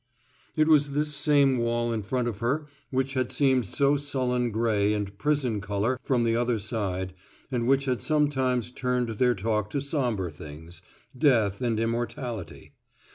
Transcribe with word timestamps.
It 0.55 0.67
was 0.67 0.93
this 0.93 1.13
same 1.13 1.59
wall 1.59 1.93
in 1.93 2.01
front 2.01 2.27
of 2.27 2.39
her 2.39 2.65
which 2.89 3.13
had 3.13 3.31
seemed 3.31 3.67
so 3.67 3.97
sullen 3.97 4.49
gray 4.49 4.93
and 4.93 5.15
prison 5.19 5.61
color 5.61 5.99
from 6.01 6.23
the 6.23 6.35
other 6.35 6.57
side 6.57 7.13
and 7.51 7.67
which 7.67 7.85
had 7.85 8.01
sometimes 8.01 8.71
turned 8.71 9.09
their 9.09 9.35
talk 9.35 9.69
to 9.69 9.79
sombre 9.79 10.31
things 10.31 10.81
death 11.15 11.61
and 11.61 11.79
immortality. 11.79 12.71